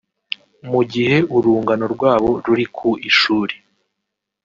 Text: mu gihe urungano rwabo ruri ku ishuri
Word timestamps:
mu 0.69 0.81
gihe 0.91 1.15
urungano 1.35 1.85
rwabo 1.95 2.29
ruri 2.45 2.65
ku 2.75 2.89
ishuri 3.09 3.55